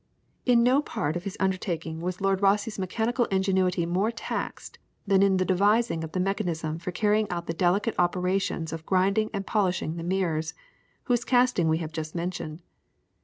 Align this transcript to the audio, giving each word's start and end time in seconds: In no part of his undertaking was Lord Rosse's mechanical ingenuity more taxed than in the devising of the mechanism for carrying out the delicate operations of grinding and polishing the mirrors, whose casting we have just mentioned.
In 0.47 0.63
no 0.63 0.81
part 0.81 1.15
of 1.15 1.25
his 1.25 1.37
undertaking 1.39 2.01
was 2.01 2.21
Lord 2.21 2.41
Rosse's 2.41 2.79
mechanical 2.79 3.25
ingenuity 3.25 3.85
more 3.85 4.09
taxed 4.09 4.79
than 5.05 5.21
in 5.21 5.37
the 5.37 5.45
devising 5.45 6.03
of 6.03 6.13
the 6.13 6.19
mechanism 6.19 6.79
for 6.79 6.91
carrying 6.91 7.29
out 7.29 7.45
the 7.45 7.53
delicate 7.53 7.93
operations 7.99 8.73
of 8.73 8.83
grinding 8.87 9.29
and 9.31 9.45
polishing 9.45 9.97
the 9.97 10.03
mirrors, 10.03 10.55
whose 11.03 11.23
casting 11.23 11.67
we 11.69 11.77
have 11.77 11.91
just 11.91 12.15
mentioned. 12.15 12.61